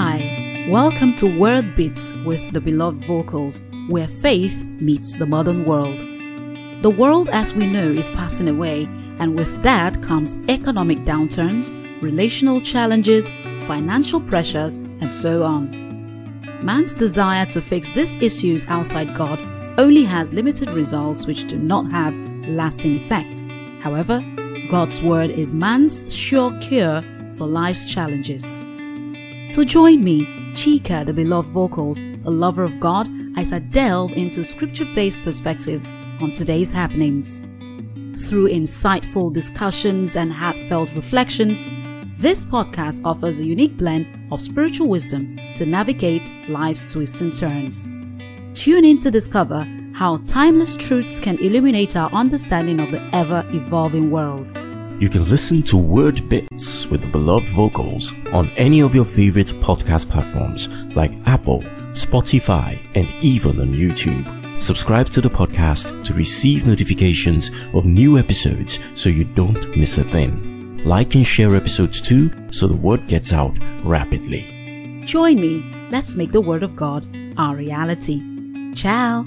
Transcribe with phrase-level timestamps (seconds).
[0.00, 5.98] Hi, welcome to Wordbits with the beloved vocals, where faith meets the modern world.
[6.82, 8.84] The world as we know is passing away,
[9.18, 13.28] and with that comes economic downturns, relational challenges,
[13.62, 15.68] financial pressures, and so on.
[16.62, 19.40] Man's desire to fix these issues outside God
[19.80, 22.14] only has limited results which do not have
[22.46, 23.42] lasting effect.
[23.80, 24.24] However,
[24.70, 27.02] God's Word is man's sure cure
[27.32, 28.60] for life's challenges.
[29.48, 34.44] So join me, Chika, the beloved vocals, a lover of God, as I delve into
[34.44, 35.90] scripture based perspectives
[36.20, 37.38] on today's happenings.
[38.28, 41.66] Through insightful discussions and heartfelt reflections,
[42.18, 47.86] this podcast offers a unique blend of spiritual wisdom to navigate life's twists and turns.
[48.52, 54.10] Tune in to discover how timeless truths can illuminate our understanding of the ever evolving
[54.10, 54.57] world.
[55.00, 60.10] You can listen to Wordbits with the beloved vocals on any of your favorite podcast
[60.10, 61.60] platforms like Apple,
[61.92, 64.60] Spotify, and even on YouTube.
[64.60, 70.02] Subscribe to the podcast to receive notifications of new episodes so you don't miss a
[70.02, 70.82] thing.
[70.84, 75.02] Like and share episodes too so the word gets out rapidly.
[75.04, 77.06] Join me, let's make the Word of God
[77.38, 78.20] our reality.
[78.74, 79.24] Ciao!